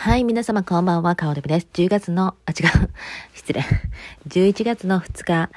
[0.00, 1.66] はい、皆様こんばんは、かおるぶです。
[1.72, 2.88] 10月の、あ、違う、
[3.34, 3.64] 失礼。
[4.28, 5.50] 11月の2日、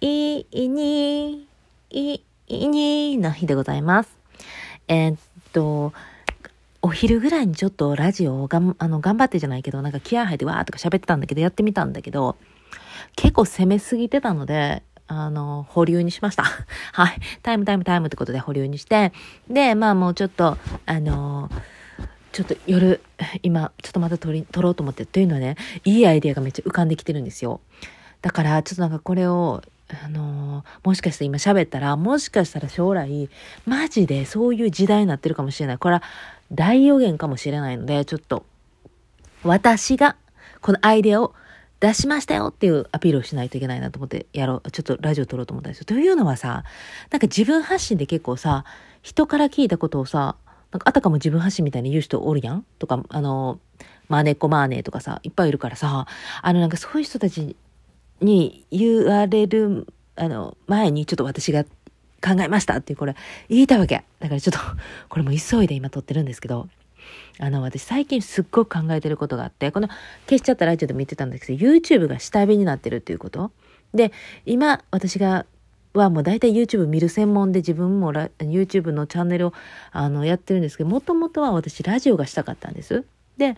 [0.00, 1.46] いいに、
[1.88, 4.10] いいにの日でございます。
[4.88, 5.18] えー、っ
[5.52, 5.92] と、
[6.82, 12.34] お昼ぐらいにちょっとラジオをがん、あの、頑張ってじゃないけど、なんか気合入ってわーとか喋ってたんだけど、やってみたんだけど、
[13.14, 16.42] 結構攻めすぎてたので、あの、保留にしました。
[16.94, 17.20] はい。
[17.44, 19.12] タイムタイムタイムってことで保留にして、
[19.48, 21.77] で、まあもうちょっと、あのー
[22.32, 23.00] ちょっと夜、
[23.42, 27.60] 今、ちょっとまた撮り、撮ろうと思って、というのはね、いいアイデアがめっちゃ浮かんできてるんですよ。
[28.22, 29.62] だから、ちょっとなんかこれを、
[30.04, 33.30] あのー、もしかして今喋ったら、もしかしたら将来、
[33.66, 35.78] マジでそういう時代になってるかもしれない。
[35.78, 36.02] これは
[36.52, 38.44] 大予言かもしれないので、ちょっと、
[39.42, 40.16] 私が
[40.60, 41.34] このアイデアを
[41.80, 44.70] 出しましたよっていうアピールをしないといけないなと思ってやろう。
[44.70, 45.84] ちょっとラジオ撮ろうと思ったんですよ。
[45.84, 46.64] というのはさ、
[47.10, 48.64] なんか自分発信で結構さ、
[49.02, 50.36] 人から聞いたことをさ、
[50.72, 53.58] なんかあたかも自分発信みたいに言う人おるやんとか、あの、
[54.08, 56.06] マーネッコマーネとかさ、いっぱいいるからさ、
[56.42, 57.56] あのなんかそういう人たち
[58.20, 63.14] に言われる、あの、前にちょっと私が考えましたってこれ
[63.48, 64.04] 言いたわけ。
[64.18, 64.58] だからちょっと、
[65.08, 66.68] これも急いで今撮ってるんですけど、
[67.38, 69.88] あの、私最近すっごく考えてることがあって、この
[70.26, 73.52] 消しちゃったラジオでも言ってたんですけど、YouTube が下火になってるっていうこと。
[73.94, 74.12] で、
[74.44, 75.46] 今私が
[75.94, 79.52] はもう大体 YouTube 見る専門で自分も YouTube のチャンネルを
[79.92, 83.04] あのやってるんですけど、もともとは私ラジオがしたかったんです。
[83.36, 83.56] で、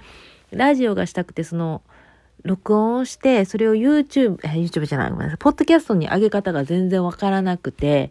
[0.50, 1.82] ラジオがしたくて、その、
[2.42, 8.10] 録音をして、それを YouTube、YouTube じゃない、ごめんなさい、ポッドキャストに上げ方が全然わからなくて、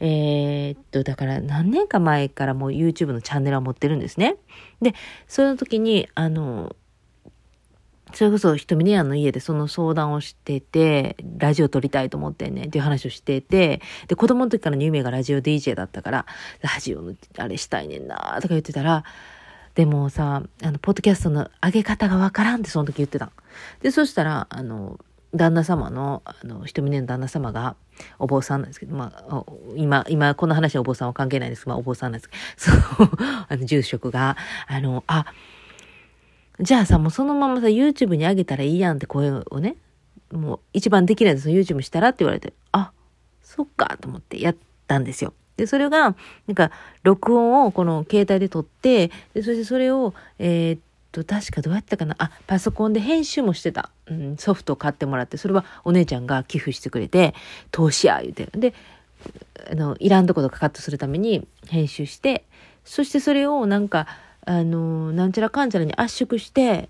[0.00, 4.36] えー、っと、だから何年か前からもう YouTube のチャンネルは持ってるんですね。
[4.80, 4.94] で、
[5.26, 6.74] その時に、あの、
[8.12, 16.26] それこそ、ひとみねやの家でその相談をしてて、ラジオ撮りたいと思ってんねん、っていう話をしてて、で、子供の時からの夢がラジオ DJ だったから、
[16.62, 19.04] ラジオのあれしたいねんなとか言ってたら、
[19.74, 23.30] でもさ、あの、ポッドキャストの上げ方がわからんってその時言ってた。
[23.80, 24.98] で、そしたら、あの、
[25.34, 27.76] 旦那様の、あの、ひとみねの旦那様が、
[28.18, 29.44] お坊さんなんですけど、まあ、
[29.76, 33.10] 今、今、この話はお坊さんは関係ないですけど、まあ、お坊さんなんですけど、その、
[33.48, 34.36] あの、住職が、
[34.66, 35.26] あの、あ、
[36.60, 39.76] じゃあさ、もうそのままさ、YouTube に上げたらいいやんって声をね、
[40.32, 42.90] もう一番できないです YouTube したらって言われて、あ、
[43.42, 45.32] そっかと思ってやったんですよ。
[45.56, 46.16] で、それが、
[46.46, 46.70] なんか、
[47.02, 50.80] 録音をこの携帯で撮って、で、そしてそれを、えー、っ
[51.12, 53.90] と、確かどうやったかなあ、パソコンで編集もしてた。
[54.06, 57.34] うん、ソフトを買ってもらって、それはお姉ちゃんが寄付してくれて、
[57.70, 58.48] 投資や、言うて。
[58.52, 58.74] で、
[59.70, 62.44] あの、いらんとことかカットするために編集して、
[62.84, 64.06] そしてそれをなんか、
[64.48, 66.88] あの、なんちゃらかんちゃらに圧縮して、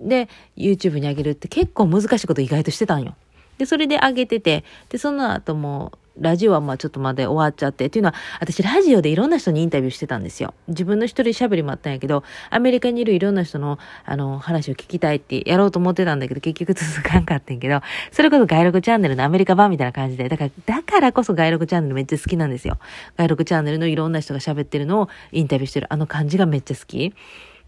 [0.00, 3.14] で、YouTube に上げるって結構難しいこと意外としてたんよ。
[3.58, 10.54] で、それで上げてて、で、その後も、ラジオはまあちょっとまで終わっちゃって、っていうのは、私ラジオでいろんな人にインタビューしてたんですよ。
[10.68, 17.80] 自分の一人喋りもあったんやけど、アメリカにいるいろんな人の、あの、話を聞きたいってやろうと思ってたんだけど、結局続かんかったんやけど、
[18.12, 22.78] それこそ外録チャンネルのアメリカ版みたいな感じで、だから、だからこそ外録チャンネルめっちゃ好きなんですよ。
[23.16, 27.14] 外録チャンネルのいろんな人が喋ってるのをインタビューしてる、あの感じがめっちゃ好き。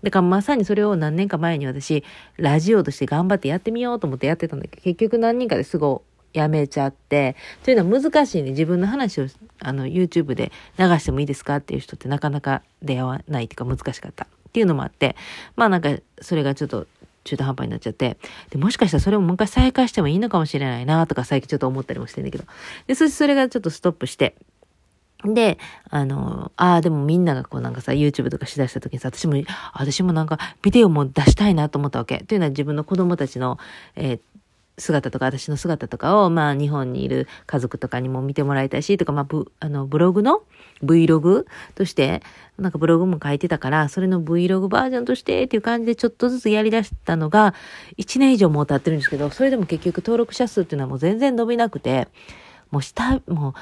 [0.02, 2.02] だからまさにそれを何年か前に私、
[2.36, 6.02] ラジオとして頑張ってやってみようと思ってやってたんだけど、結局何人かですぐ
[6.32, 8.50] やめちゃって、というのは難しいね。
[8.50, 9.26] 自分の話を、
[9.60, 14.24] あの、YouTube で流してもいいですかっていう人ってなかなか出会わないっていうか難しかった。
[14.24, 15.16] っていうのもあって、
[15.56, 16.86] まあなんか、それがちょっと
[17.24, 18.18] 中途半端になっちゃって、
[18.50, 22.44] で、もしかしたらそれをもう一回再開してもいいのかもしれないなとか最近ちょっと思ったりもしてんだけど。
[22.86, 24.34] で、そしてそれがちょっとストップして、
[25.24, 29.40] で、あの、ああ、でもみんながこうなんかさ、YouTube とかしだした時にさ、私も、
[29.72, 32.24] 私もなんかビデオも出したいなと思ったわけ。
[32.24, 33.58] というのは自分の子供たちの、
[33.94, 34.20] えー、
[34.78, 40.42] 姿とか私の姿とかを、まあ日本にいる家族とかにも見てもらいたいし、とか、まあブ、あの、ブログの
[40.82, 41.44] Vlog
[41.74, 42.22] として、
[42.58, 47.54] なんかブログも書いてたから、それの Vlog バージョンとしてっていう感じでちょっとずつやり出したのが、
[47.98, 52.08] 1年以上もう経ってるんですけど、それでも結局登録者数っていうのはもう全然伸びなくて、
[52.70, 53.54] もう下、もう、もう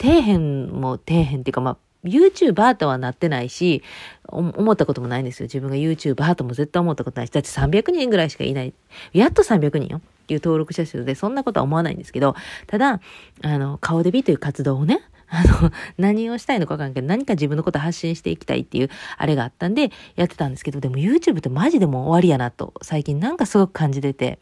[0.00, 0.38] 底辺
[0.68, 3.82] も底辺っていうか、まあ、YouTuber とはなってないし、
[4.28, 5.44] 思ったこともないんですよ。
[5.44, 8.72] 自分が YouTuber とも絶対思ったことないし、だって300人ぐらいしかいない。
[9.12, 10.00] やっと300人よ。
[10.28, 12.36] ていう登録者数で、そんなことは思わないんですけど、
[12.66, 13.00] ただ、
[13.42, 24.38] あの、顔デビという活動をね、 あの、何をしたいのかわかんないけど、何か自分のこと発信していきたいっていう、あれがあったんで、やってたんですけど、でも YouTube ってマジでもう終わりやなと、最近なんかすごく感じてて、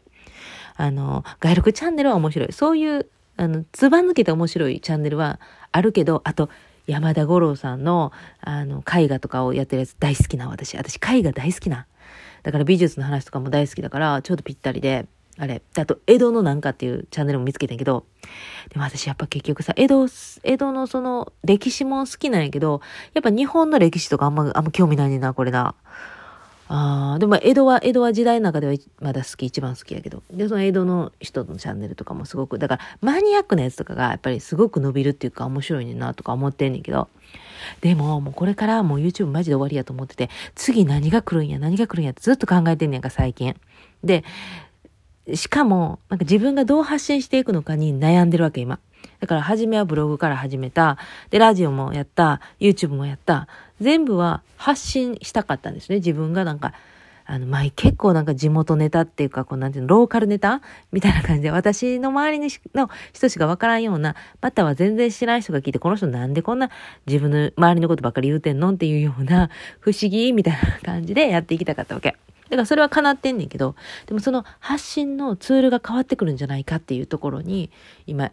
[0.75, 2.53] あの、外録チャンネルは面白い。
[2.53, 5.39] そういう、あの、つば抜けて面白いチャンネルは
[5.71, 6.49] あるけど、あと、
[6.87, 10.77] 山田五郎さんの、あの、絵画とかをやってるやつ大好きな私。
[10.77, 11.85] 私、絵画大好きな。
[12.43, 15.05] だから美術の話とかも大好きだから、ちょうどぴったりで、
[15.39, 15.61] あれ。
[15.77, 18.05] あと、江戸のなんかっていうチャンネルも見つけたんやけど、
[18.69, 20.07] でも私やっぱ結局さ、江戸、
[20.43, 22.81] 江戸のその歴史も好きなんやけど、
[23.13, 25.75] やっぱ日本の歴史とかあんま、あんま興味ないねんな、これな。
[26.69, 30.21] ああ、でも江戸は、江戸は時代の中ではまだ好き、一番好きやけど。
[30.31, 37.07] で、その江戸の人のチャンネルとかもすごく、だからマニアックなやつとかがやっぱりすごく伸びるっていうか面白いねんなとか思ってんねんけど。
[37.81, 43.55] でも、もうこれからもう YouTube マジで終わりやと思ってて、次何が来るんや、何が来るんやってずっと考えてんねんか、最近。
[44.03, 44.25] で、
[45.33, 48.79] しかも、なんか自分がどう発信していくのかに悩んでるわけ、今。
[49.19, 50.97] だから初めはブログから始めた。
[51.29, 52.39] で、ラジオもやった。
[52.59, 53.47] YouTube もやった。
[53.81, 55.97] 全部は発信したかったんですね。
[55.97, 56.73] 自分がなんか、
[57.25, 60.61] あの、まあ、結構なんか地元ネタっていうか、こうなんていうの、ローカルネタ？
[60.93, 66.69] みたいな感じで、私の周りにの人しかわからんような、または全然知らない人が聞いて、この人なんでこんな
[67.05, 68.71] 自分の周りのことばっかり言うてんの？
[68.71, 69.49] っていうような、
[69.81, 72.15] 不思議みたいな感じでやっていきたかったわけ。
[72.49, 77.69] だからそれは叶ってんねんけど、でもその発信のツールが変わってくるんじゃないかっていうところに、
[78.05, 78.31] 今、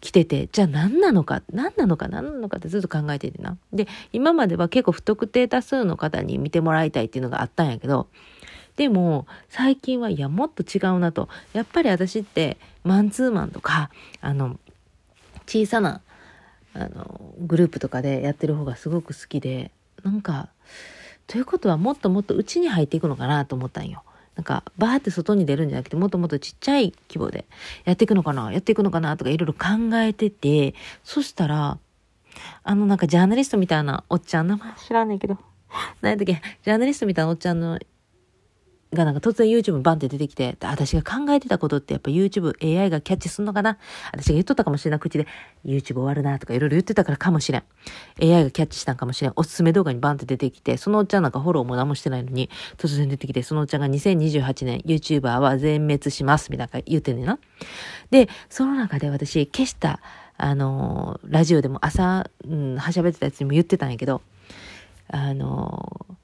[0.00, 3.56] 来てて、じゃあ何なのか、何なのか、何なのかってずっと考えててな。
[3.72, 8.08] で、今までは結構不特定多数の方に見てもらいたいっていうのがあったんやけど、
[8.76, 11.28] でも、最近は、いや、もっと違うなと。
[11.52, 13.90] やっぱり私って、マンツーマンとか、
[14.20, 14.60] あの、
[15.46, 16.00] 小さな、
[16.74, 19.72] あの、グループとかでやってる方がすごく好きで、
[20.04, 20.50] なんか、
[21.28, 24.02] ということはもっともっと内に入っていくのかなと思ったんよ。
[24.34, 27.44] なんか、バーって外に出るんじゃなくて、もっともっとちっちゃい規模で
[27.84, 31.78] やっていくのかなやっていくのかなとかいろいろ考えてて、そしたら、
[32.62, 35.36] あのなんかジャーナリストみたいなおっちゃん、名前知らんねんけど、
[36.00, 37.78] 何やったっけ、ジャーナリストみたいなおっちゃんの
[38.94, 43.76] がなんか突然 YouTube バンって出てきて、私が考えてたことってやっぱ YouTube、AI がキャッチすんのかな？
[44.12, 45.26] 私が言っとったかもしれない口で
[45.64, 47.64] YouTube 終わるなとかいろいろ言ってたからかもしれん。
[48.22, 49.32] AI がキャッチしたんかもしれん。
[49.36, 52.48] おすすめ動画にバンって出てきて、そのおっちゃんなんかフォローも何もしてないのに、
[52.78, 57.38] 突然出てきて、そのおっちゃんが2028年 YouTuber は全滅しますみたいな言ってんねんな。
[58.10, 60.00] で、その中で私消した、
[60.38, 64.22] あのー、ラジオでも朝、うん、はしゃべってたやつにも言ってたんやけど、
[65.08, 66.17] あのー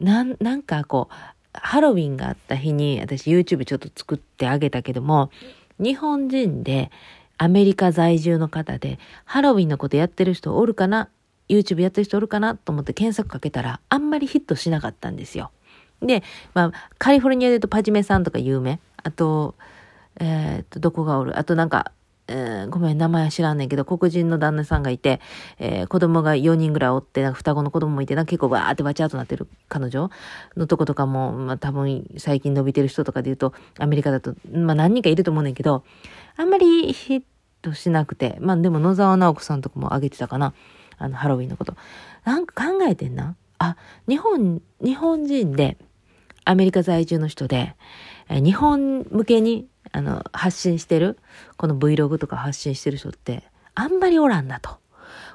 [0.00, 1.14] なん、なんかこう、
[1.52, 5.30] ハロウィンがあった日に私 YouTube ちょっと作ってあげたけども、
[5.78, 6.90] 日本人で
[7.38, 11.08] アメリカ在住の方でハロウィンのことやってる人おるかな
[11.48, 15.50] ?YouTube やってる人おるかなと思って検索かけたらあんまりヒットしなかったんですよ。
[16.00, 16.22] で、
[16.54, 18.80] まあ、カリフォルニアで言うとパジメさんとか有名。
[19.02, 19.54] あと、
[20.18, 21.92] えー、と、どこがおるあとなんか、
[22.28, 25.20] えー、ごめん、名前は知らんねんけど、黒人の旦那さんがいて、
[25.58, 30.10] えー、子供が4人ぐらいおって、なんか双子の子供もいて、なんか結構わーってわちゃーとなってる彼女
[30.56, 35.84] のとことかも、まあ多分最近伸びてる人とかで言うと、アメリカだと、まあ何人かいると思うねんけど、
[36.36, 37.22] あんまりヒッ
[37.62, 40.52] トしなくて、まあでも野沢直子さんとかもあげてたかな。
[40.98, 41.74] あの、ハロウィンのこと。
[42.24, 43.36] なんか考えてんな。
[43.58, 43.76] あ、
[44.08, 45.76] 日本、日本人で、
[46.44, 47.74] アメリカ在住の人で、
[48.28, 51.18] 日本向けにあの、発信してる、
[51.56, 53.44] この Vlog とか発信してる人って、
[53.74, 54.78] あんまりおらんなと。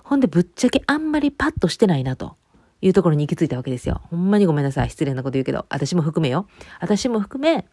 [0.03, 2.35] ほんで、ぶっちゃけあんまりパッとしてないなと。
[2.83, 4.01] いうところに行き着いたわけですよ。
[4.09, 4.89] ほんまにごめんなさい。
[4.89, 5.67] 失礼なこと言うけど。
[5.69, 6.47] 私も含めよ。
[6.79, 7.67] 私も含め、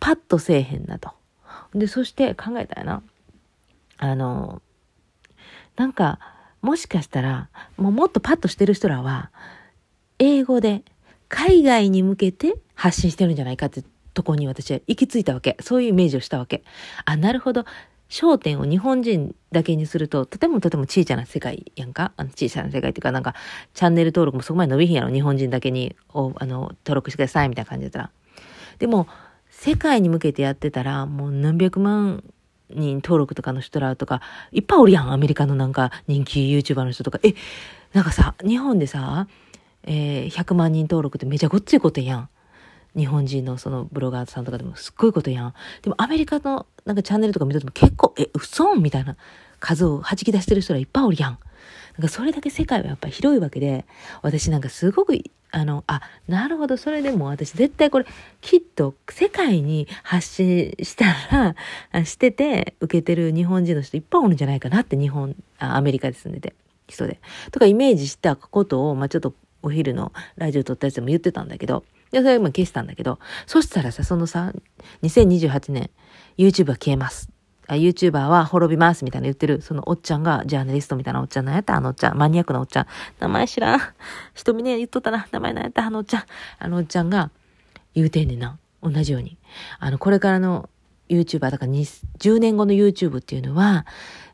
[0.00, 1.12] パッとせえへんなと。
[1.74, 3.02] で、そして考えたよな。
[3.96, 4.60] あの、
[5.76, 6.18] なんか、
[6.60, 7.48] もしかしたら、
[7.78, 9.30] もうもっとパッとしてる人らは、
[10.18, 10.84] 英語で
[11.30, 13.82] 海外に向けて発信してるんじゃないかって
[14.14, 15.56] とこに私は行き着いたわけ。
[15.60, 16.62] そういうイメージをしたわけ。
[17.04, 17.64] あ、なるほど。
[18.08, 22.12] 焦点を日本人だけにすると、とてもとても小さな世界やんか？
[22.16, 23.34] あの小さな世界っていうか、なんか、
[23.72, 25.10] チャンネル登録もそこまで伸びひんやろ。
[25.10, 28.10] 日本人だけに、おあの、登録してくださいみたいな感じだったら。
[28.78, 29.08] でも、
[29.50, 32.22] 世界に向けてやってたら、もう何百万
[32.70, 34.20] 人登録とかの人らとか、
[34.52, 35.10] いっぱいおるやん。
[35.10, 37.18] アメリカのなんか人気 YouTuber の人とか。
[37.22, 37.34] え、
[37.92, 39.26] なんかさ、日本でさ、
[39.84, 42.28] えー、100万人登録ってめちゃごっついことやん。
[42.96, 45.54] 日本人のそのブロガーさんとかでもすっごいことやん。
[45.82, 49.16] でもアメリカのなんかチャンネルとか見てても結構、え、嘘みたいな
[49.58, 51.38] 数を弾き出してる人らいっぱいおるやん。
[51.96, 53.84] なんかそれだけ世界はやっぱり広いわけで、
[54.22, 55.16] 私なんかすごく、
[55.52, 58.06] あの、あ、なるほど、それでも私絶対これ、
[58.40, 61.06] きっと世界に発信した
[61.92, 66.54] ら、 してて受けてる日本人の人いっぱいおるんじゃないかなって日本、あアメリカで住んでて、
[66.88, 67.20] 人で。
[67.52, 71.84] とかイメージしたことを、まあちょっとお昼のラジオ撮ったやつでも言ってたんだけど、
[72.14, 74.52] で、それ今消したんだけど、そしたらさ、そのさ、
[75.02, 75.90] 2028年、
[76.38, 77.28] YouTube は消えます。
[77.66, 81.74] あ、YouTuber は滅びますみたいな言ってる、そのおっちゃんが、ジャーナリストみたいなおっちゃん、なんやった？
[81.74, 82.86] あのおっちゃん、マニアックなおっちゃん。
[83.18, 83.80] 名前知らん。
[84.34, 85.26] 瞳ね、言っとったな。
[85.32, 85.86] 名前なやった？
[85.86, 86.22] あのおっちゃん。
[86.58, 87.30] あのおっちゃんが
[87.94, 88.58] 言うてんねんな。
[88.82, 89.38] 同じように。
[89.80, 90.68] あの、これからの
[91.08, 93.86] YouTuber、だから10年後の YouTube っていうのは、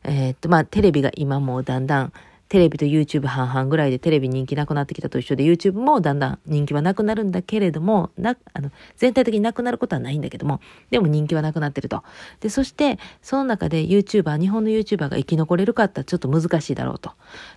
[0.03, 2.13] えー、っと、まあ、テレビが今もうだんだん、
[2.51, 12.03] テレビと YouTube 半々ぐらいでテレビ人気なくなってきたと一緒で YouTube もだんだん人気はなくなるんだけれども、な、あの、全体的になくなることはないんだけども、でも人気はなくなってると。
[12.41, 17.13] で、そして、その中で YouTuber、日本の YouTuber が生き残れるかってちょっと難しいだろうと。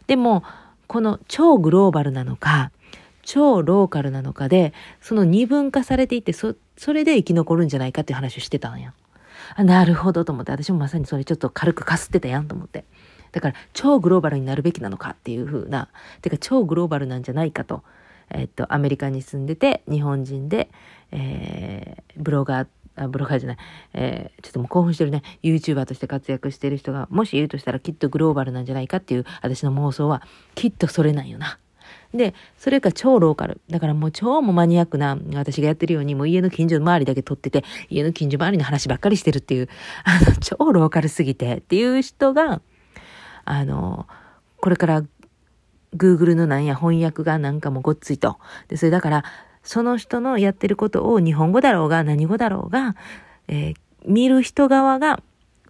[0.06, 0.44] でも、
[0.86, 2.70] この超グローバルなのか、
[3.22, 8.92] 超ローカルなのかで、その二分化されていって、そ、それで生き残るんじゃないかっていう話をしてたんや。
[9.58, 12.84] なるほどと思って、私もまさにそれちょっと軽くかすってたやんと思って。
[13.35, 15.88] だから、超グローバルになるべきなのかっていう風な、
[16.23, 17.83] てか超グローバルなんじゃないかと、
[18.31, 20.71] えっと、アメリカに住んでて、日本人で、
[21.11, 23.57] えー、ブロガー、あ、ブロガーじゃない、
[23.95, 30.23] えー、ちょっともう興奮してるね、YouTuber として活躍してる人が、もしいるとしたらきっとグローバルなんじゃないかっていう、私の妄想は、
[30.55, 31.59] きっとそれなんよな。
[32.14, 33.61] で、それか超ローカル。
[33.69, 39.69] だからもう超もマニアックな、私がやってるように、もう家の近所の周りだけ撮ってて、家の近所周りの話ばっかりしてるっていう、
[40.05, 42.62] あの、超ローカルすぎてっていう人が、
[43.44, 44.06] あの、
[44.60, 45.02] これから
[45.96, 48.38] Google のなんや翻訳がなんかもごっついと。
[48.68, 49.24] で、それだから、
[49.62, 52.96] その人のやってることを日本語だろうが何語だろうが、
[53.48, 53.74] えー、
[54.06, 55.22] 見る人側が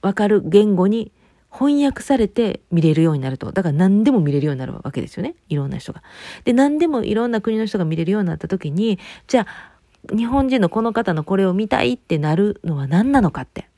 [0.02, 1.12] わかる言語に
[1.52, 3.52] 翻訳されて見れるようになると。
[3.52, 5.36] だから何でも見れるようになるわけですよね。
[5.48, 6.02] いろんな人が。
[6.44, 13.68] で、何でもいろんな国の人が見れるようになった時に、じゃあ、日本人のこの方のこれを見たいってなるのは何なのかって。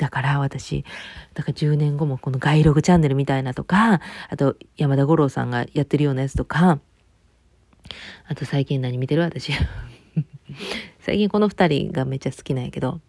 [0.00, 0.82] だから私、
[1.34, 6.80] だから10年後もこのガイログチャンネルみたいなとか、あと山田五郎さんがやってるようなやつとか、
[8.26, 9.22] あと最近何見てる？
[9.22, 9.52] 私。
[11.00, 13.02] 最近この二人がめっちゃ好きなんやけど、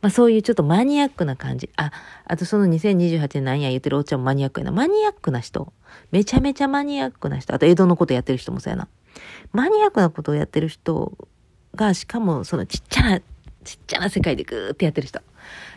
[0.00, 1.68] まあそういうちょっとマニアックな感じ。
[1.76, 1.92] あ、
[2.24, 4.72] あとその2028年なんや言ってるおっちゃんもマニアックやな。
[4.72, 5.74] マニアックな人。
[6.10, 7.52] めちゃめちゃマニアックな人。
[7.52, 8.88] あと江戸のことやってる人もそうやな。
[9.52, 11.12] マニアックなことをやってる人
[11.74, 15.20] が、しかもそのちっちゃな、ちっちゃな世界でグーってやってる人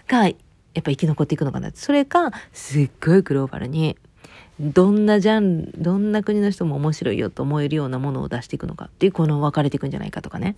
[0.08, 0.36] が、やっ
[0.84, 1.72] ぱ生き残っていくのかな。
[1.74, 3.98] それか、すっごいグローバルに、
[4.60, 10.56] どんなジャンル、どんな国の人も面白いよと思えるようなものを出していくのかっていう、この分かれていくんじゃないかとかね。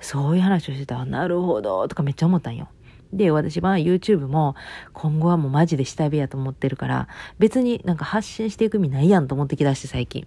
[0.00, 2.68] そういう話をしてたなるほど、とかめっちゃ思ったんよ。
[3.12, 4.54] で、私は YouTube も
[4.92, 10.26] 今後はもうマジで下火やと思ってるから、別になんか発信していく意味ないやんと思ってきだして最近。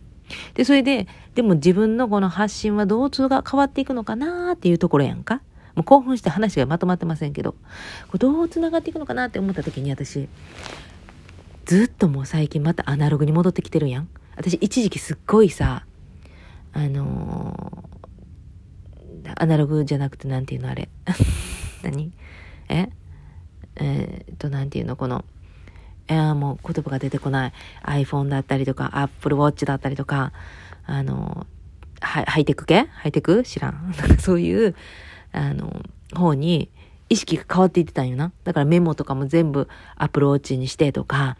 [0.53, 5.41] で、それで、でも自分のこの発信はどう通が変わっていくのかなっていうところやんか。
[5.75, 7.53] もう興奮して話がまとまってませんけど、
[8.07, 10.29] これどう繋がっていくのかなって思った時に私、
[11.65, 14.09] ずっともう最近またアナログに戻ってきてるやん。
[14.35, 15.85] 私一時期すっごいさ、
[16.73, 20.89] あのー、アナログじゃなくてなんていうのあれ。
[21.83, 22.11] 何？
[22.69, 22.89] え？
[23.75, 25.25] えー、っと、なんていうのこの、
[26.07, 27.53] えー、もう言葉が出てこない
[27.83, 30.31] iPhone だったりとか Apple Watch だったりとか、
[30.85, 31.47] あの
[32.01, 32.87] ハイテク系？
[32.91, 33.43] ハイテク？
[33.43, 33.93] 知らん。
[34.19, 34.75] そういう、
[35.33, 35.83] あの、
[36.15, 36.69] 方に
[37.09, 38.31] 意識が変わっていってたんよな。
[38.43, 41.37] だからメモとかも全部アプローチにしてとか、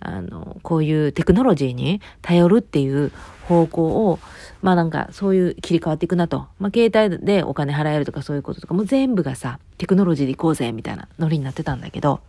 [0.00, 3.12] あの、こういうテクノロジーに頼るっていう
[3.48, 4.18] 方向を、
[4.62, 6.46] まあなんかそういう切り替わっていくなと。
[6.58, 12.20] まあ携帯でお金払えるとかそういうこととかも全部がさ、テクノロジーで行こうぜみたいなノリになってたんだけど、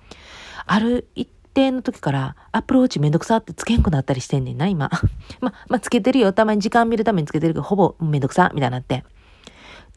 [0.65, 4.91] ある一定の時から Apple Watch めんどくさってつけんくなったりしてんねんな、今。
[5.41, 6.33] ま、まあ、つけてるよ。
[6.33, 9.03] たまに時間見るためにつけてるけど、ほぼめんどくさみたいになって。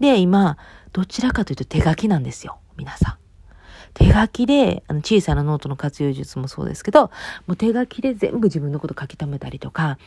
[0.01, 0.57] で、今、
[0.93, 2.59] どちらかというと手書きなんですよ。
[2.77, 3.19] 皆さん。
[3.95, 7.11] 手書きで、あの小さなノートの活用術もそうですけど、
[7.47, 9.99] もう手書きで全部自分のこと書き留めたりとか、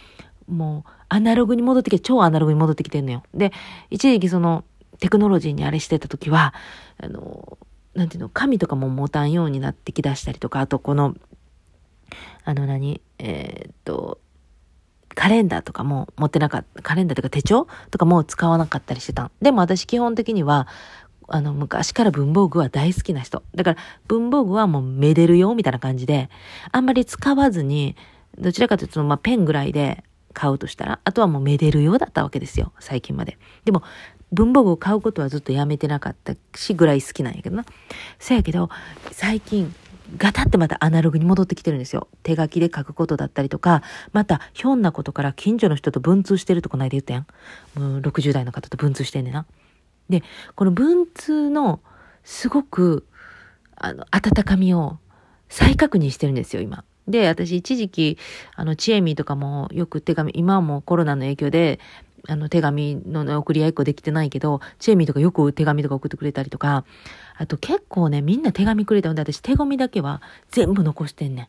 [0.48, 3.24] もうアナログに戻ってきて、超アナログに戻ってきてんのよ。
[3.34, 3.52] で、
[3.90, 4.64] 一時期その
[5.00, 6.54] テクノロジーにあれしてた時は、
[6.98, 7.58] あの、
[7.94, 11.16] なんていうの、紙とかも持たんようになってきだしたりとか、あとこの、
[12.44, 14.20] あの何、えー、っと、
[15.16, 19.32] カレンダーとかも持ってなかった、カレンダーとか手帳とかも使わなかったりしてた。
[19.42, 20.68] でも私基本的には、
[21.28, 23.44] あの、昔から文房具は大好きな人。
[23.56, 26.30] だから、文房具はもうめでるよ、みたいな感じで、
[26.72, 27.96] あんまり使わずに、
[28.38, 30.04] どちらかというと、まあ、ペンぐらいで
[30.34, 33.38] 買うとしたら、あとはもうめでるようだったわけですよ、最近まで。
[33.64, 33.84] でも、
[34.34, 37.66] 文房具を買うことはずっとやめてなかったし、ぐらい好きなんやけどな。
[38.20, 38.70] そやけど、
[39.12, 39.74] 最近、
[40.18, 42.08] ガタってまたアナログに戻ってきてるんですよ。
[42.24, 43.82] 手書きで書くことだったりとか、
[44.14, 47.28] また、ひょんなことから近所の人と文通してるとこないで言ったやん。
[47.80, 49.46] もう60代の方と文通してんねんな。
[50.10, 50.24] で、
[50.56, 51.80] この文通の
[52.24, 53.06] すごく、
[53.76, 55.00] あの、温かみを
[55.50, 56.84] 再確認してるんですよ、今。
[57.08, 58.18] で、私一時期、
[58.56, 61.80] あの、チエミとかもよく手紙、今はもうコロナの影響で、
[62.28, 66.86] あの、手紙の、送り合いっこできてないけど、チエミーとかよく手紙とか送ってくれたりとか、
[67.38, 71.48] あと結構ね、みんな手紙くれたので、私手紙だけは全部残してんねん。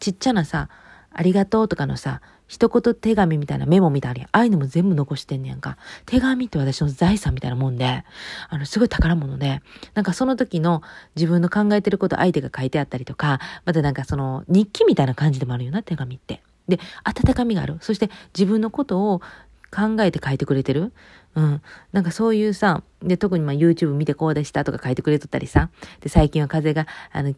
[0.00, 0.68] ちっちゃなさ、
[1.12, 5.76] ありがとうとかのさ、一言手紙みたいなメモみたいなああいうのも全部残してんねやんか。
[6.06, 8.04] 手紙って私の財産みたいなもんで、
[8.48, 9.60] あの、すごい宝物で、
[9.94, 10.82] なんかその時の
[11.14, 16.42] 自分の考えてること相手が書いてあったりとか、またなんかその日記みたいな感じでもあるよな、手紙って。
[16.68, 17.76] で、温かみがある。
[17.80, 19.22] そして自分のことを
[19.70, 20.92] 考えて書いてくれてる？
[21.34, 21.62] うん。
[21.92, 25.70] なんかそういうさ、で、特にまあ YouTube 見てこうでしたとか書いてくれとったりさ。
[26.00, 27.34] で、最近は風が、あの、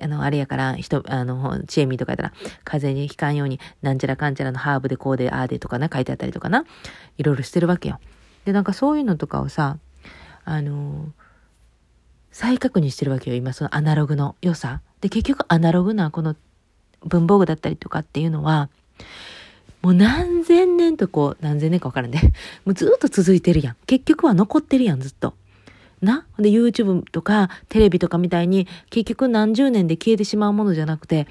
[0.00, 2.32] あの、あれやから、人、あの、チエミとかやったら、
[2.64, 6.64] 風邪にひかんように、なんちゃらかんちゃらのハーブでこうで、ああでとかな、書いてあったりとかな。
[7.18, 7.98] いろいろしてるわけよ。
[8.44, 9.78] で、なんかそういうのとかをさ、
[10.44, 11.12] あの、
[12.30, 14.82] 再確認してるわけよ、今、そのアナログの良さ。
[15.00, 16.36] で、結局アナログなこの
[17.04, 18.68] 文房具だったりとかっていうのは、
[19.86, 22.32] もう何千年とこう、何千年かわからんね。
[22.66, 23.76] もうずっと続いてるやん。
[23.86, 25.34] 結局は残ってるやん、ずっと。
[26.02, 26.26] な？
[26.40, 31.28] で、YouTube とかテレビとかみたいに結局何十年で消えてしまうものじゃなくて、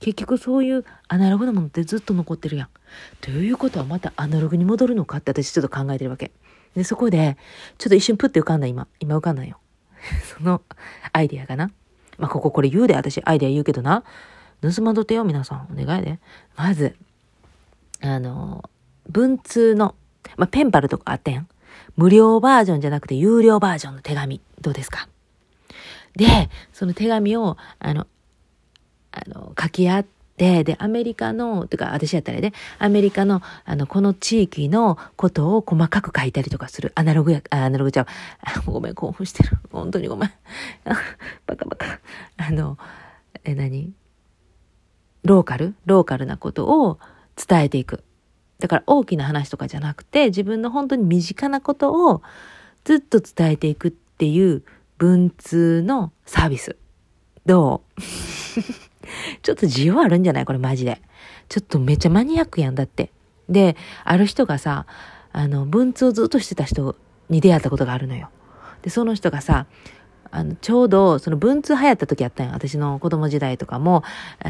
[0.00, 2.68] 結局そういうアナログなものってずっと残ってるやん。
[3.20, 6.32] ということはまたアナログに戻るのかって私ちょっと考えてるわけ。
[6.74, 7.36] で、そこで、
[7.78, 8.88] ちょっと一瞬プッて浮かんだ今。
[8.98, 9.60] 今浮かんだよ。
[10.36, 10.60] その
[11.12, 11.70] アイディアかな。
[12.18, 14.02] まあ、こここれ言うで、私アイディア言うけどな。
[14.60, 15.68] 盗まどてよ、皆さん。
[15.72, 16.18] お願いで。
[16.56, 16.96] まず、
[18.02, 18.68] あの、
[19.08, 19.94] 文通の、
[20.36, 21.48] まあ、ペンパルとかあったやん。
[21.96, 24.40] 無料バージョンじゃなくて有料バージョンの手紙。
[24.60, 25.08] どうですか？
[26.16, 28.06] で、その手紙を、あの、
[29.12, 30.06] あの、書き合っ
[30.36, 36.92] て、で、アメリカの、てか、私やったらね、アメリカの、あの、この地域のことを細かく書いたりとかする。
[36.94, 38.06] アナログや、アナログちゃう。
[38.70, 39.58] ごめん、興奮してる。
[39.70, 40.32] 本当にごめん。
[41.46, 42.00] バカバカ。
[42.38, 42.78] あの、
[43.44, 43.92] え、何？
[45.24, 45.74] ローカル？
[45.86, 46.98] ローカルなことを
[47.36, 48.02] 伝えていく。
[48.58, 52.22] だから大きな話とかじゃなくて、自分の本当に身近なことを
[52.84, 54.62] ずっと伝えていくっていう
[54.98, 56.76] 文通のサービス。
[57.44, 58.00] どう？
[59.42, 60.44] ちょっと需要あるんじゃない？
[60.44, 61.02] これマジで。
[61.48, 63.10] ちょっとめっちゃマニアックやんだって。
[63.48, 64.86] で、ある人がさ、
[65.32, 66.94] あの、文通をずっとしてた人
[67.28, 68.30] に出会ったことがあるのよ。
[68.82, 69.66] で、その人がさ、
[70.32, 72.52] あの、ちょうど、その文通流行った時やったんよ。
[72.54, 74.02] 私の子供時代とかも、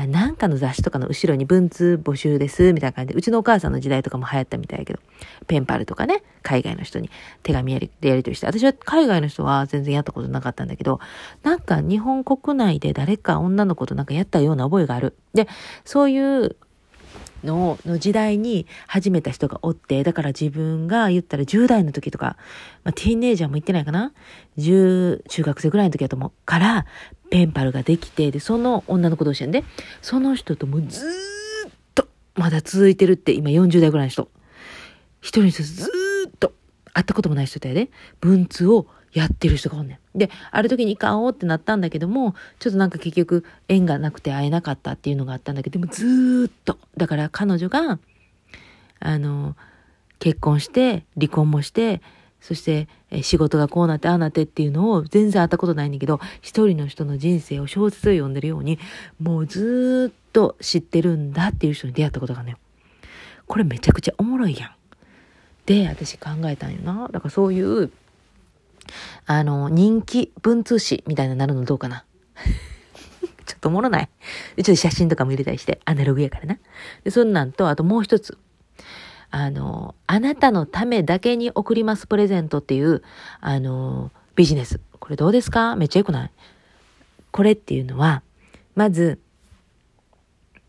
[0.09, 5.01] なんかの雑誌とかの後ろに文通募集です、みたいな感じで、うちのお母さんの時代とかも流行ったみたいやけど、
[5.49, 7.11] ペンパルとかね、海外の人に
[7.43, 11.01] 手紙やり、でやり取りして、私は海外の人は全然やったことなかったんだけど、
[11.43, 15.17] なんか日本国内で誰か女の子となんかやったような覚えがある。
[15.35, 15.49] で、
[15.85, 16.57] そういう
[17.44, 22.37] のの時代に始めた人がおって、だから自分が言ったら10代の時とか、
[22.84, 24.12] まあ、ティーンネイジャーも言ってないかな
[24.58, 26.32] ?10、中学生ぐらいの時だと思う。
[26.44, 26.87] から、
[27.31, 29.64] ペンパルができて、で、その女の子同士やんで、
[30.00, 34.28] その人ともずーっと、まだ続いてるって、今40代ぐらいの人。
[35.20, 36.52] 一人の人ずーっと、
[36.92, 40.18] 会ったこともない人やで、文通をやってる人がおんねん。
[40.18, 47.98] で、ある時に行かおうってなったんだけども、ちょっとなんか結局縁がなくて会えなかったっていうのがあったんだけど、でもずっと、だから彼女が、
[49.01, 49.57] あの、
[50.18, 52.01] 結婚して、離婚もして、
[52.40, 52.88] そして
[53.22, 58.81] 仕事がこうなってああなってっていうのを全然会ったことないんだけど、一人の人の人生を小説を読んでるように、
[59.20, 62.57] もうずっと知ってるんだっていう人に出会ったことがね、
[63.46, 64.70] これめちゃくちゃおもろいやん。
[65.66, 67.09] で、私考えたんよな。
[67.12, 67.92] だからそういう、
[69.27, 72.05] あの、人気文通誌みたいななるのどうかな？
[73.47, 74.09] ちょっとおもろない。
[74.57, 76.59] ちょっと写真とかも入れたりして、アナログやからな。
[77.05, 78.38] で、そんなんと、あともう一つ。
[79.31, 83.03] あの、あなたのためだけに送りますプレゼントっていう、
[83.40, 84.81] あの、ビジネス。
[85.01, 85.75] これどうですか？
[85.77, 86.31] めっちゃ良くない？
[87.31, 88.23] これっていうのは、
[88.75, 89.18] まず、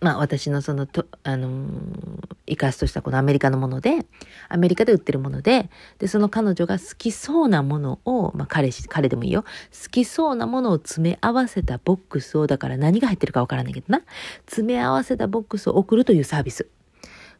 [0.03, 4.05] まあ私のそのと、あのー、生かすとしたこのアメリカのもので、
[4.49, 9.43] アメリカで売ってるもので、で、その彼女が好きそうなものを、まあ彼氏、彼でもいいよ。
[9.43, 14.01] 好きそうなものを詰め合わせたボックスを、だから何が入ってるかわからないけどな。
[14.45, 16.67] 詰め合わせたボックスを送るというサービス。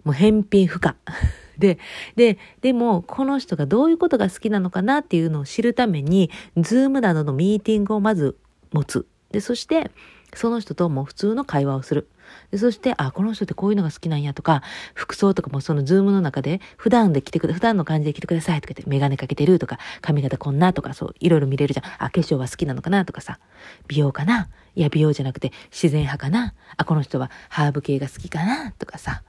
[0.06, 0.96] もう返品不可。
[1.60, 1.80] で、
[2.16, 8.38] で、でも、この人がどういうことが好きなのかなっていうのを知るために、 Zoom などのミーティングをまず
[8.72, 9.06] 持つ。
[9.32, 9.92] で、そして、
[10.34, 12.08] その人とも普通の会話をする。
[12.52, 21.86] でそして、あ、この人ってこういうのが好きなんやとか、服装とかもその Zoom の中で、普段で来てくだ、普段の感じで来てくださいとか言って、メガネかけてるとか、髪型こんなとか、そう、いろいろ見れるじゃん。
[21.98, 23.40] あ、化粧は好きなのかなとかさ、
[23.88, 24.50] 美容かな？
[24.76, 26.54] いや、美容じゃなくて自然派かな？
[26.78, 29.24] あ、この人はハーブ系が好きかなとかさ。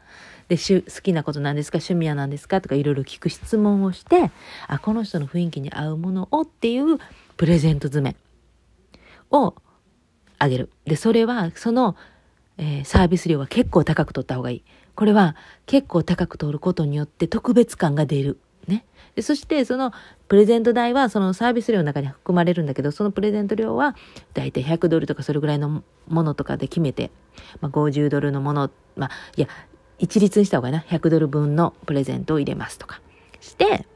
[0.49, 1.79] で、好きなことなんですか？
[1.79, 2.61] 趣味は何ですか？
[2.61, 4.31] とかいろいろ聞く質問をして、
[4.69, 6.99] あ、この人の雰囲気に合うものをっていう
[7.37, 8.17] プレゼント詰め
[9.31, 9.55] を
[10.39, 10.71] あげる。
[10.85, 11.97] で、それは、その、
[12.57, 14.65] えー、サービス料は結構高く取った方がいい。
[14.95, 15.35] これは
[15.67, 18.39] 結構高く取ることによって特別感が出る。
[18.69, 18.85] ね。
[19.15, 19.93] でそして、その
[20.29, 23.97] プレゼント代はそのサービス料の中に含まれるんだけど、そのプレゼント料は
[24.33, 27.11] だいたい100ドルとかそれぐらいのものとかで決めて、
[27.61, 29.49] まあ、50ドルのもの、まあ、いや、
[29.99, 30.81] 一律にした方がいいな。
[30.81, 33.01] 100ドル分のプレゼントを入れますとか
[33.41, 33.87] して、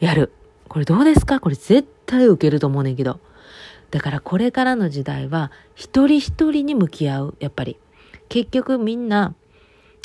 [0.00, 0.32] やる。
[0.68, 1.38] これどうですか？
[1.38, 3.20] これ絶対受けると思うねんけど。
[3.92, 7.36] だからこれからの時代は一人一人に向き合う。
[7.38, 7.78] やっぱり。
[8.28, 9.34] 結局みんな、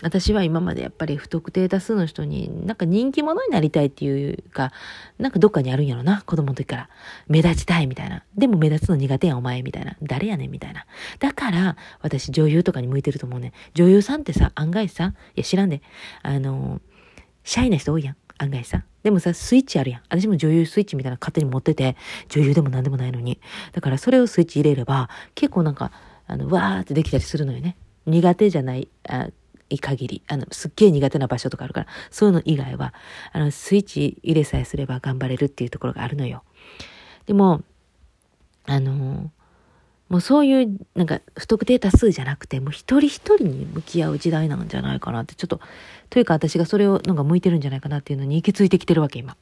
[0.03, 4.73] 私は今までやっぱり不特定多数の人になんか人気者になりたいっていうか、
[5.17, 6.89] なんかどっかにあるんやろな、子供の時から。
[7.27, 8.23] 目立ちたいみたいな。
[8.37, 9.95] でも目立つの苦手やお前みたいな。
[10.03, 10.85] 誰やねんみたいな。
[11.19, 13.53] だから私女優とかに向いてると思うね。
[13.73, 15.81] 女優さんってさ、案外さ、いや知らんで、
[16.23, 16.81] あの、
[17.45, 18.17] シャイな人多いやん。
[18.37, 18.83] 案外さ。
[19.03, 20.01] でもさ、スイッチあるやん。
[20.09, 21.95] 私も女優スイッチみたいな勝手に持ってて、
[22.29, 23.39] 女優でも何でもないのに。
[23.71, 25.91] だからそれをスイッチ入れれば、結構なんか、
[26.27, 27.77] あの、わーってできたりするのよね。
[28.05, 29.29] 苦手じゃない、あ
[29.69, 32.93] い限り、あの、すっげえ苦手な場所とかあるから、そういうの以外は、
[33.31, 36.43] あの、スイッチ入れさえすれば頑張れるっていうところがあるのよ。
[37.25, 37.63] でも、
[38.65, 39.31] あの、
[40.09, 45.59] もうそういう、なんか、不特定多数じゃなくて、もう一人一人に向き合う時代なんじゃないかなって、ちょっと、
[46.09, 49.35] というか私がそれを、なんか向いてるんじゃないかなっていうのに行き着いてきてるわけ、今。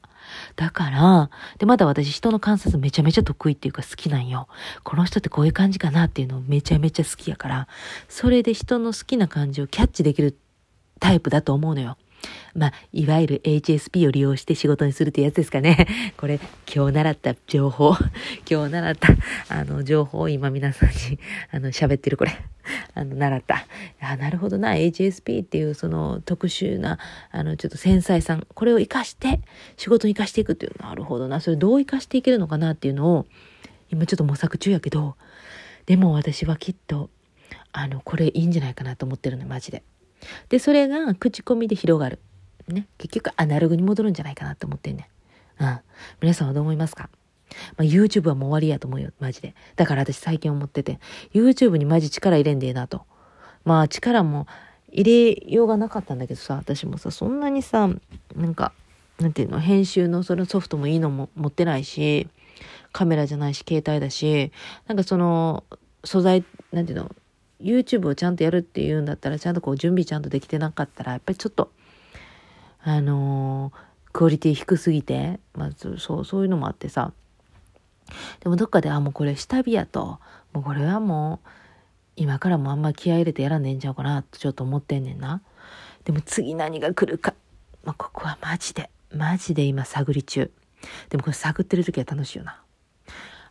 [0.55, 4.47] だから、で、まだ私人の観察めちゃめちゃ得意っていうか好きなんよ。
[4.83, 7.67] この人ってこういう感じかなっていうのめちゃめちゃ好きやから、
[8.09, 10.35] それで人の好きな感じをキャッチできる
[10.99, 11.97] タイプだと思うのよ。
[12.53, 15.87] まあ、いわゆる HSP を利用して仕事にするってやつですかね。
[16.17, 16.39] これ、
[16.73, 17.95] 今日習った情報、
[18.49, 19.09] 今日習った、
[19.49, 21.19] あの、情報を今皆さんに、
[21.51, 22.31] あの、喋ってるこれ。
[22.93, 23.65] あの、習った。
[23.99, 26.97] あ、なるほどな、HSP っていうその特殊な、
[27.31, 29.41] あの、ちょっと繊細さん、これを活かして、
[29.77, 33.25] 仕事に活かしていくっていう、なるほどな、それどう活かしていけるのかなっていうのを、
[33.91, 35.15] 今ちょっと模索中やけど、
[35.85, 37.09] でも私はきっと、
[37.71, 39.83] あの、これいいんじゃないかなと思ってるの、マジで。
[40.49, 42.19] で、それが口コミで広がる。
[42.67, 42.87] ね。
[42.97, 45.09] 結局アナログに戻るんじゃないかなと思ってんね。
[45.59, 45.79] うん。
[46.21, 47.09] 皆さんはどう思いますか？
[47.77, 49.55] まあ、YouTube はもう終わりやと思うよ、マジで。
[49.75, 50.99] だから私最近思ってて、
[51.33, 53.03] YouTube にマジ力入れんでええなと。
[53.63, 54.47] まあ力も
[54.91, 57.87] 入れようがなかったんだけどさ、私もさ、そんなにさ、
[58.35, 58.73] なんか、
[59.19, 62.27] なんていうの、編集のそのソフトもいいのも持ってないし、
[62.91, 64.51] カメラじゃないし、携帯だし、
[64.87, 65.63] なんかその、
[66.03, 67.11] 素材、なんていうの、
[67.61, 71.71] YouTube をちゃんとやるっていうんだったら、ちゃんとこう準備ちゃんとできてなかったら、やっぱりちょっと、
[72.83, 77.11] あのー、クオリティ低すぎて、まず、そう、そういうのもあってさ、
[78.41, 80.19] でもどっかで、あ、もうこれ下火やと、
[80.53, 81.49] もうこれはもう、
[82.15, 85.41] 今からもあんま気合入れてやらんでんちゃうかな、とちょっと思ってんねんな。
[86.03, 87.33] でも次何が来るか、
[87.83, 90.51] まあ、ここはマジで、マジで今探り中。
[91.09, 92.61] でもこれ探ってる時は楽しいよな。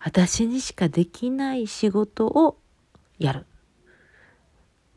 [0.01, 2.59] 私にしかできない仕事を
[3.19, 3.47] やる。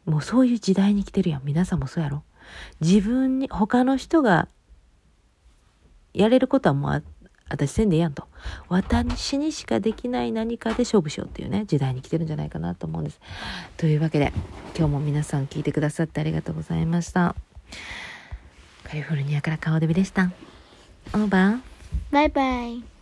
[0.07, 1.41] もうそういう時代に来てるやん。
[1.43, 2.23] 皆さんもそうやろ。
[2.79, 4.47] 自分に、他の人が
[6.13, 7.03] やれることはもう
[7.49, 8.25] 私せんでやんと。
[8.69, 13.19] 私にしかできない何かで勝負しようっていうね、時代に来てるんじゃないかなと思うんです。
[13.75, 14.31] というわけで、
[14.77, 17.35] 今日も皆さん聞いてくださってありがとうございました。
[18.83, 20.31] カリフォルニアから顔デビでした。
[21.13, 21.59] オーバー。
[22.11, 22.96] バイバイ。